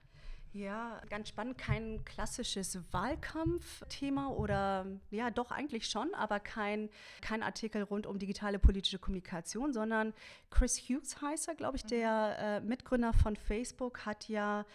[0.53, 1.57] Ja, ganz spannend.
[1.57, 6.89] Kein klassisches Wahlkampfthema oder ja, doch eigentlich schon, aber kein,
[7.21, 10.13] kein Artikel rund um digitale politische Kommunikation, sondern
[10.49, 14.65] Chris Hughes heißt er, glaube ich, der äh, Mitgründer von Facebook, hat ja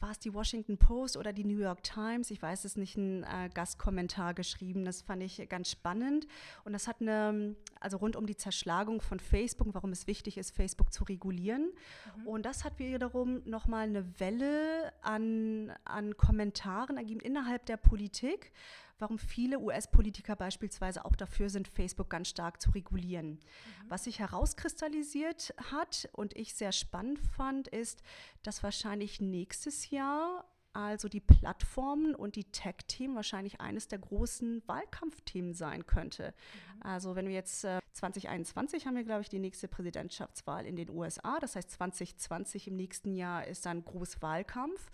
[0.00, 3.24] war es die Washington Post oder die New York Times, ich weiß es nicht, ein
[3.24, 4.84] äh, Gastkommentar geschrieben.
[4.84, 6.26] Das fand ich ganz spannend.
[6.64, 10.54] Und das hat eine, also rund um die Zerschlagung von Facebook, warum es wichtig ist,
[10.54, 11.72] Facebook zu regulieren.
[12.18, 12.26] Mhm.
[12.26, 18.52] Und das hat wiederum nochmal eine Welle an, an Kommentaren ergeben innerhalb der Politik
[18.98, 23.30] warum viele US-Politiker beispielsweise auch dafür sind, Facebook ganz stark zu regulieren.
[23.30, 23.40] Mhm.
[23.88, 28.02] Was sich herauskristallisiert hat und ich sehr spannend fand, ist,
[28.42, 35.54] dass wahrscheinlich nächstes Jahr also die Plattformen und die Tech-Themen wahrscheinlich eines der großen Wahlkampfthemen
[35.54, 36.34] sein könnte.
[36.74, 36.82] Mhm.
[36.82, 40.90] Also wenn wir jetzt äh, 2021 haben wir, glaube ich, die nächste Präsidentschaftswahl in den
[40.90, 41.38] USA.
[41.38, 44.90] Das heißt, 2020 im nächsten Jahr ist dann Großwahlkampf.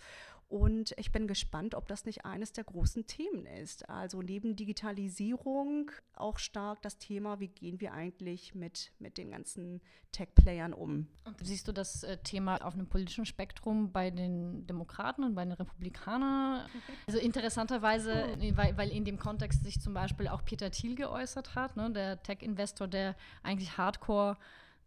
[0.51, 3.87] Und ich bin gespannt, ob das nicht eines der großen Themen ist.
[3.87, 9.79] Also neben Digitalisierung auch stark das Thema, wie gehen wir eigentlich mit, mit den ganzen
[10.11, 11.07] Tech-Playern um.
[11.23, 15.45] Und siehst du das äh, Thema auf einem politischen Spektrum bei den Demokraten und bei
[15.45, 16.69] den Republikanern?
[17.07, 18.57] Also interessanterweise, oh.
[18.57, 22.21] weil, weil in dem Kontext sich zum Beispiel auch Peter Thiel geäußert hat, ne, der
[22.21, 24.37] Tech-Investor, der eigentlich hardcore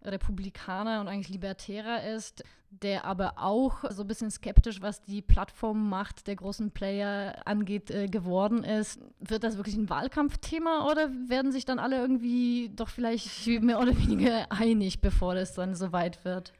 [0.04, 6.26] Republikaner und eigentlich Libertärer ist, der aber auch so ein bisschen skeptisch, was die Plattformmacht
[6.26, 9.00] der großen Player angeht, äh, geworden ist.
[9.20, 13.96] Wird das wirklich ein Wahlkampfthema oder werden sich dann alle irgendwie doch vielleicht mehr oder
[13.96, 16.52] weniger einig, bevor das dann soweit wird?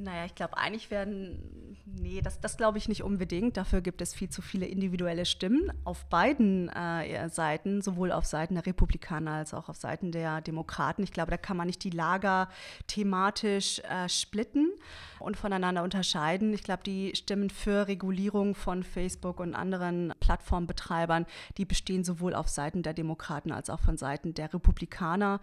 [0.00, 3.56] Naja, ich glaube, einig werden, nee, das, das glaube ich nicht unbedingt.
[3.56, 8.54] Dafür gibt es viel zu viele individuelle Stimmen auf beiden äh, Seiten, sowohl auf Seiten
[8.54, 11.02] der Republikaner als auch auf Seiten der Demokraten.
[11.02, 12.48] Ich glaube, da kann man nicht die Lager
[12.86, 14.70] thematisch äh, splitten
[15.18, 16.54] und voneinander unterscheiden.
[16.54, 21.24] Ich glaube, die Stimmen für Regulierung von Facebook und anderen Plattformbetreibern,
[21.56, 25.40] die bestehen sowohl auf Seiten der Demokraten als auch von Seiten der Republikaner.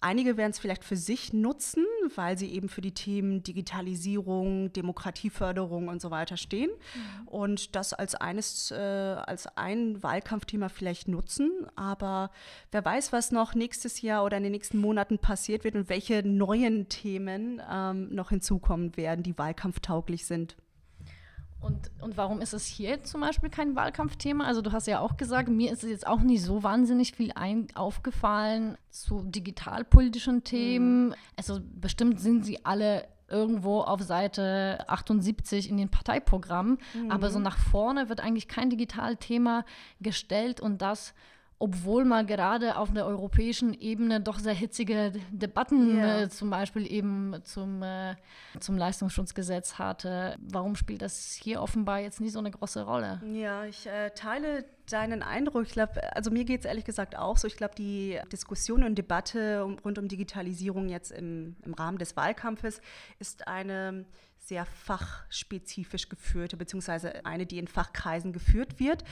[0.00, 5.88] Einige werden es vielleicht für sich nutzen, weil sie eben für die Themen Digitalisierung, Demokratieförderung
[5.88, 7.28] und so weiter stehen mhm.
[7.28, 11.50] und das als eines, äh, als ein Wahlkampfthema vielleicht nutzen.
[11.74, 12.30] Aber
[12.70, 16.22] wer weiß, was noch nächstes Jahr oder in den nächsten Monaten passiert wird und welche
[16.22, 20.56] neuen Themen ähm, noch hinzukommen werden, die wahlkampftauglich sind.
[21.60, 24.44] Und, und warum ist es hier zum Beispiel kein Wahlkampfthema?
[24.44, 27.32] Also du hast ja auch gesagt, mir ist es jetzt auch nicht so wahnsinnig viel
[27.34, 31.08] ein, aufgefallen zu digitalpolitischen Themen.
[31.08, 31.14] Mhm.
[31.36, 37.10] Also bestimmt sind sie alle irgendwo auf Seite 78 in den Parteiprogrammen, mhm.
[37.10, 39.64] aber so nach vorne wird eigentlich kein Digitalthema
[40.00, 41.14] gestellt und das
[41.60, 46.22] obwohl man gerade auf der europäischen Ebene doch sehr hitzige Debatten yeah.
[46.22, 48.16] äh, zum Beispiel eben zum, äh,
[48.58, 50.36] zum Leistungsschutzgesetz hatte.
[50.40, 53.20] Warum spielt das hier offenbar jetzt nicht so eine große Rolle?
[53.30, 55.66] Ja, ich äh, teile deinen Eindruck.
[55.66, 57.46] Ich glaube, also mir geht es ehrlich gesagt auch so.
[57.46, 62.80] Ich glaube, die Diskussion und Debatte rund um Digitalisierung jetzt im, im Rahmen des Wahlkampfes
[63.18, 64.04] ist eine
[64.38, 69.04] sehr fachspezifisch geführte, beziehungsweise eine, die in Fachkreisen geführt wird.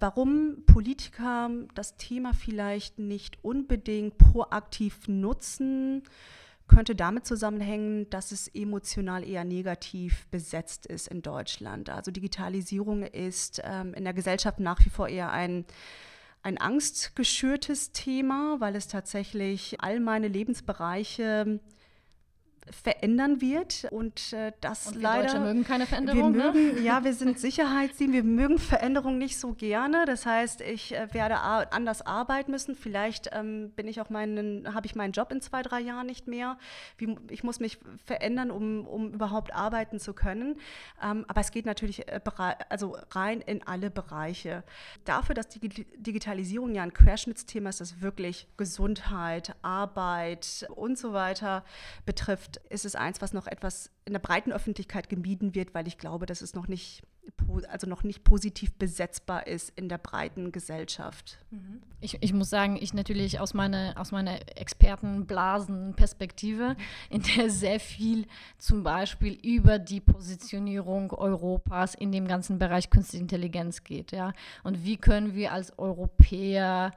[0.00, 6.04] Warum Politiker das Thema vielleicht nicht unbedingt proaktiv nutzen,
[6.68, 11.90] könnte damit zusammenhängen, dass es emotional eher negativ besetzt ist in Deutschland.
[11.90, 15.64] Also Digitalisierung ist ähm, in der Gesellschaft nach wie vor eher ein
[16.42, 21.60] ein angstgeschürtes Thema, weil es tatsächlich all meine Lebensbereiche
[22.70, 25.22] verändern wird und äh, das und wir leider.
[25.24, 26.34] Deutsche mögen keine Veränderung.
[26.34, 26.80] Wir mögen, ne?
[26.80, 30.04] ja, wir sind Sicherheitsteam, wir mögen Veränderung nicht so gerne.
[30.06, 32.74] Das heißt, ich äh, werde anders arbeiten müssen.
[32.74, 36.26] Vielleicht ähm, bin ich auch meinen, habe ich meinen Job in zwei, drei Jahren nicht
[36.26, 36.58] mehr.
[36.96, 40.56] Wie, ich muss mich verändern, um, um überhaupt arbeiten zu können.
[41.02, 42.20] Ähm, aber es geht natürlich äh,
[42.68, 44.64] also rein in alle Bereiche.
[45.04, 51.64] Dafür, dass die Digitalisierung ja ein Querschnittsthema ist, das wirklich Gesundheit, Arbeit und so weiter
[52.06, 55.98] betrifft, ist es eins, was noch etwas in der breiten Öffentlichkeit gemieden wird, weil ich
[55.98, 57.02] glaube, dass es noch nicht,
[57.68, 61.38] also noch nicht positiv besetzbar ist in der breiten Gesellschaft.
[61.50, 61.82] Mhm.
[62.00, 66.76] Ich, ich muss sagen, ich natürlich aus meiner, aus meiner Expertenblasen-Perspektive,
[67.10, 68.26] in der sehr viel
[68.58, 74.12] zum Beispiel über die Positionierung Europas in dem ganzen Bereich Künstliche Intelligenz geht.
[74.12, 74.32] Ja?
[74.62, 76.92] Und wie können wir als Europäer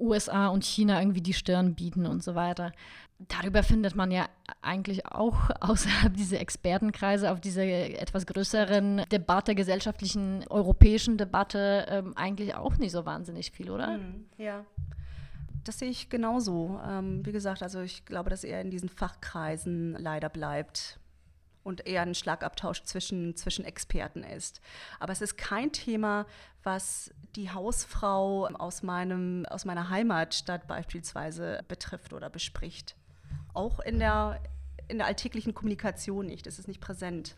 [0.00, 2.72] USA und China irgendwie die Stirn bieten und so weiter
[3.18, 4.28] darüber findet man ja
[4.62, 12.54] eigentlich auch außerhalb dieser Expertenkreise auf dieser etwas größeren Debatte, gesellschaftlichen europäischen Debatte ähm, eigentlich
[12.54, 13.98] auch nicht so wahnsinnig viel, oder?
[13.98, 14.64] Mhm, ja.
[15.64, 16.80] Das sehe ich genauso.
[16.88, 20.98] Ähm, wie gesagt, also ich glaube, dass er in diesen Fachkreisen leider bleibt
[21.62, 24.62] und eher ein Schlagabtausch zwischen, zwischen Experten ist.
[25.00, 26.24] Aber es ist kein Thema,
[26.62, 32.96] was die Hausfrau aus, meinem, aus meiner Heimatstadt beispielsweise betrifft oder bespricht
[33.54, 34.40] auch in der,
[34.88, 36.46] in der alltäglichen Kommunikation nicht.
[36.46, 37.36] Es ist nicht präsent.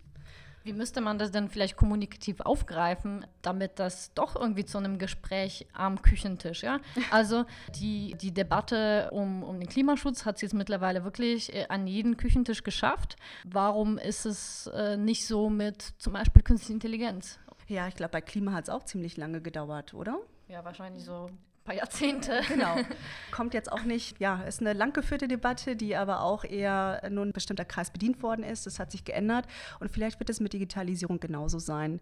[0.63, 5.67] Wie müsste man das denn vielleicht kommunikativ aufgreifen, damit das doch irgendwie zu einem Gespräch
[5.73, 6.81] am Küchentisch, ja?
[7.11, 7.47] Also
[7.77, 12.19] die, die Debatte um, um den Klimaschutz hat es jetzt mittlerweile wirklich äh, an jeden
[12.19, 13.17] Küchentisch geschafft.
[13.45, 17.39] Warum ist es äh, nicht so mit zum Beispiel künstlicher Intelligenz?
[17.69, 20.19] Ja, ich glaube, bei Klima hat es auch ziemlich lange gedauert, oder?
[20.49, 21.31] Ja, wahrscheinlich so
[21.71, 22.41] paar Jahrzehnte.
[22.51, 22.77] Genau.
[23.31, 27.25] Kommt jetzt auch nicht, ja, ist eine lang geführte Debatte, die aber auch eher nur
[27.25, 28.67] ein bestimmter Kreis bedient worden ist.
[28.67, 29.47] Das hat sich geändert
[29.79, 32.01] und vielleicht wird es mit Digitalisierung genauso sein.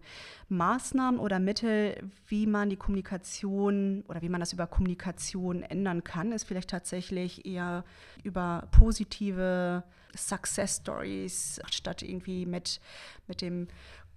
[0.49, 1.95] Maßnahmen oder Mittel,
[2.27, 7.45] wie man die Kommunikation oder wie man das über Kommunikation ändern kann, ist vielleicht tatsächlich
[7.45, 7.83] eher
[8.23, 9.83] über positive
[10.17, 12.81] Success Stories, statt irgendwie mit,
[13.27, 13.67] mit dem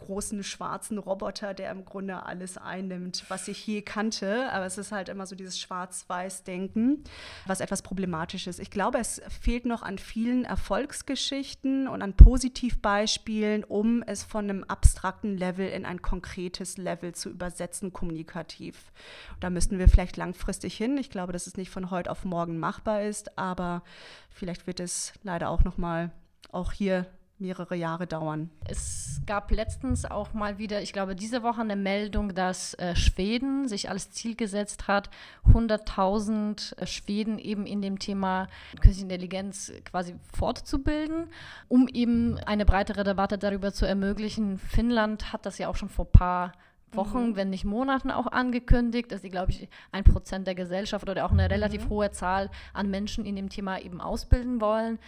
[0.02, 4.50] großen schwarzen Roboter, der im Grunde alles einnimmt, was ich je kannte.
[4.52, 7.04] Aber es ist halt immer so dieses Schwarz-Weiß-Denken,
[7.46, 8.60] was etwas problematisch ist.
[8.60, 14.64] Ich glaube, es fehlt noch an vielen Erfolgsgeschichten und an Positivbeispielen, um es von einem
[14.64, 18.92] abstrakten Level in ein konkretes Level zu übersetzen, kommunikativ.
[19.40, 20.98] Da müssten wir vielleicht langfristig hin.
[20.98, 23.82] Ich glaube, dass es nicht von heute auf morgen machbar ist, aber
[24.30, 26.10] vielleicht wird es leider auch noch mal
[26.50, 27.06] auch hier
[27.42, 28.50] mehrere Jahre dauern.
[28.66, 33.68] Es gab letztens auch mal wieder, ich glaube, diese Woche eine Meldung, dass äh, Schweden
[33.68, 35.10] sich als Ziel gesetzt hat,
[35.52, 38.48] 100.000 äh, Schweden eben in dem Thema
[38.80, 41.28] Künstliche Intelligenz quasi fortzubilden,
[41.68, 44.58] um eben eine breitere Debatte darüber zu ermöglichen.
[44.58, 46.52] Finnland hat das ja auch schon vor ein paar
[46.94, 47.36] Wochen, mhm.
[47.36, 51.32] wenn nicht Monaten auch angekündigt, dass sie, glaube ich, ein Prozent der Gesellschaft oder auch
[51.32, 51.90] eine relativ mhm.
[51.90, 54.98] hohe Zahl an Menschen in dem Thema eben ausbilden wollen.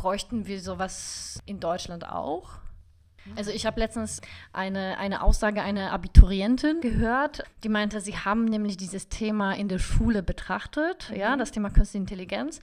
[0.00, 2.52] Bräuchten wir sowas in Deutschland auch?
[3.36, 8.78] Also ich habe letztens eine, eine Aussage einer Abiturientin gehört, die meinte, sie haben nämlich
[8.78, 11.16] dieses Thema in der Schule betrachtet, mhm.
[11.16, 12.60] ja, das Thema Künstliche Intelligenz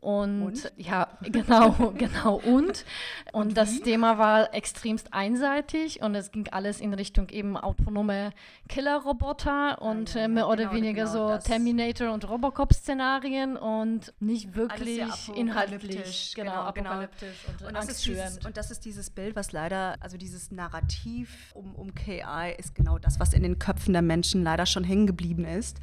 [0.00, 2.36] und, und, ja, genau, genau.
[2.36, 2.84] Und, und,
[3.32, 8.30] und das Thema war extremst einseitig und es ging alles in Richtung eben autonome
[8.68, 14.54] Killerroboter und ja, ja, mehr oder genau, weniger genau so Terminator und Robocop-Szenarien und nicht
[14.54, 15.02] wirklich
[15.34, 16.32] inhaltlich.
[16.36, 16.90] Genau, genau, genau.
[16.90, 21.52] apokalyptisch und, und das, dieses, und das ist dieses Bild, was leider, also dieses Narrativ
[21.54, 25.08] um, um KI ist genau das, was in den Köpfen der Menschen leider schon hängen
[25.08, 25.80] geblieben ist.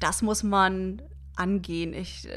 [0.00, 1.00] Das muss man
[1.36, 1.94] angehen.
[1.94, 2.28] Ich,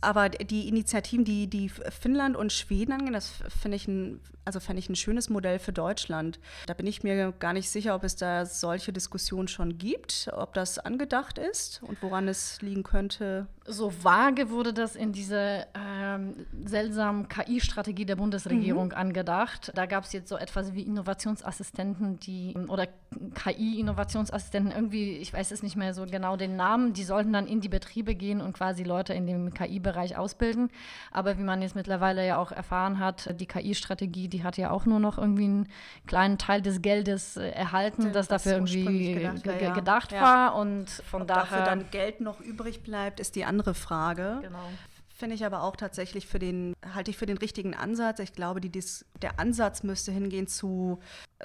[0.00, 3.88] aber die Initiativen, die, die Finnland und Schweden angehen, das finde ich
[4.48, 6.40] also fände ich ein schönes Modell für Deutschland.
[6.66, 10.54] Da bin ich mir gar nicht sicher, ob es da solche Diskussionen schon gibt, ob
[10.54, 13.46] das angedacht ist und woran es liegen könnte.
[13.70, 18.94] So vage wurde das in dieser ähm, seltsamen KI-Strategie der Bundesregierung mhm.
[18.94, 19.72] angedacht.
[19.74, 22.86] Da gab es jetzt so etwas wie Innovationsassistenten, die oder
[23.34, 27.60] KI-Innovationsassistenten, irgendwie, ich weiß es nicht mehr so genau den Namen, die sollten dann in
[27.60, 30.70] die Betriebe gehen und quasi Leute in dem KI-Bereich ausbilden.
[31.12, 34.86] Aber wie man jetzt mittlerweile ja auch erfahren hat, die KI-Strategie, die hat ja auch
[34.86, 35.68] nur noch irgendwie einen
[36.06, 39.74] kleinen Teil des Geldes äh, erhalten, das, das dafür irgendwie gedacht, war, ja.
[39.74, 40.22] gedacht ja.
[40.22, 40.54] war.
[40.54, 41.42] Und von Ob daher.
[41.42, 44.38] dafür dann Geld noch übrig bleibt, ist die andere Frage.
[44.42, 44.68] Genau.
[45.18, 48.20] Finde ich aber auch tatsächlich für den, halte ich für den richtigen Ansatz.
[48.20, 48.70] Ich glaube, die,
[49.20, 51.00] der Ansatz müsste hingehen zu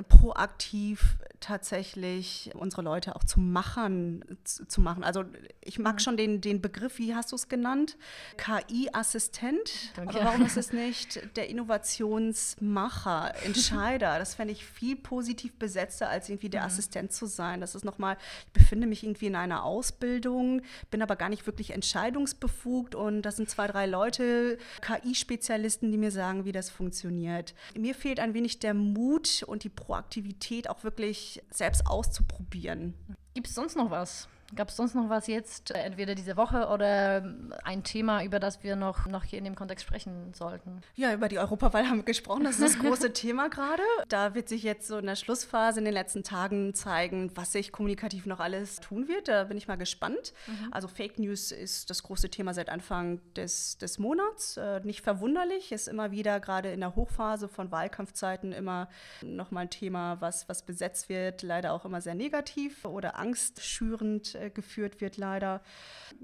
[0.10, 5.04] proaktiv tatsächlich unsere Leute auch zu Machern zu, machen.
[5.04, 5.26] Also
[5.62, 6.00] ich mag mhm.
[6.00, 7.98] schon den, den Begriff, wie hast du es genannt?
[8.38, 9.94] KI-Assistent.
[9.98, 14.20] Aber warum ist es nicht der Innovationsmacher, Entscheider?
[14.20, 16.68] Das fände ich viel positiv besetzter, als irgendwie der mhm.
[16.68, 17.60] Assistent zu sein.
[17.60, 21.72] Das ist nochmal, ich befinde mich irgendwie in einer Ausbildung, bin aber gar nicht wirklich
[21.72, 27.54] entscheidungsbefugt und das sind zwei, drei Leute, KI-Spezialisten, die mir sagen, wie das funktioniert.
[27.78, 32.94] Mir fehlt ein wenig der Mut und die Proaktivität auch wirklich selbst auszuprobieren.
[33.34, 34.28] Gibt es sonst noch was?
[34.56, 37.24] Gab es sonst noch was jetzt, äh, entweder diese Woche oder
[37.64, 40.82] ein Thema, über das wir noch, noch hier in dem Kontext sprechen sollten?
[40.96, 42.44] Ja, über die Europawahl haben wir gesprochen.
[42.44, 43.84] Das ist das große Thema gerade.
[44.10, 47.72] Da wird sich jetzt so in der Schlussphase in den letzten Tagen zeigen, was sich
[47.72, 49.28] kommunikativ noch alles tun wird.
[49.28, 50.34] Da bin ich mal gespannt.
[50.48, 50.70] Mhm.
[50.72, 54.58] Also Fake News ist das große Thema seit Anfang des, des Monats.
[54.58, 58.90] Äh, nicht verwunderlich, ist immer wieder gerade in der Hochphase von Wahlkampfzeiten immer
[59.22, 64.50] nochmal ein Thema, was, was besetzt wird, leider auch immer sehr negativ oder angstschürend äh,
[64.50, 65.62] geführt wird, leider.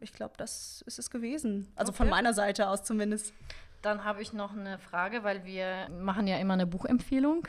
[0.02, 1.72] Ich glaube, das ist es gewesen.
[1.76, 1.98] Also okay.
[1.98, 3.34] von meiner Seite aus zumindest.
[3.82, 7.48] Dann habe ich noch eine Frage, weil wir machen ja immer eine Buchempfehlung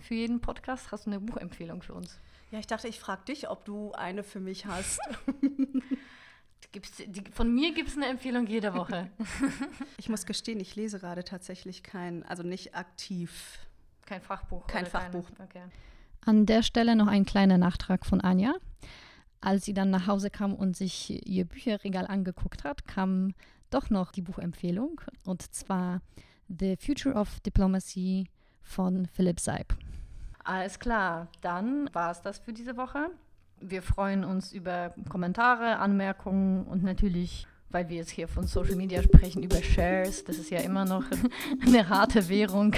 [0.00, 0.90] für jeden Podcast.
[0.92, 2.18] Hast du eine Buchempfehlung für uns?
[2.50, 4.98] Ja, ich dachte, ich frage dich, ob du eine für mich hast.
[6.72, 9.10] Gibt's, die, von mir gibt es eine Empfehlung jede Woche.
[9.96, 13.58] ich muss gestehen, ich lese gerade tatsächlich kein, also nicht aktiv.
[14.04, 14.66] Kein Fachbuch.
[14.66, 15.26] Kein Fachbuch.
[15.34, 15.62] Keine, okay.
[16.24, 18.54] An der Stelle noch ein kleiner Nachtrag von Anja.
[19.40, 23.34] Als sie dann nach Hause kam und sich ihr Bücherregal angeguckt hat, kam
[23.70, 26.00] doch noch die Buchempfehlung und zwar
[26.48, 28.28] The Future of Diplomacy
[28.62, 29.76] von Philip Seib.
[30.44, 33.10] Alles klar, dann war es das für diese Woche.
[33.60, 39.02] Wir freuen uns über Kommentare, Anmerkungen und natürlich, weil wir jetzt hier von Social Media
[39.02, 40.24] sprechen, über Shares.
[40.24, 41.04] Das ist ja immer noch
[41.66, 42.74] eine harte Währung.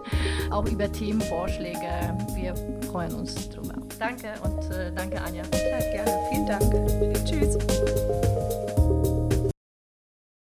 [0.50, 2.16] Auch über Themenvorschläge.
[2.34, 2.54] Wir
[2.90, 3.74] freuen uns drüber.
[3.98, 5.42] Danke und äh, danke, Anja.
[5.52, 6.20] Ja, gerne.
[6.30, 7.24] Vielen Dank.
[7.24, 8.23] Tschüss.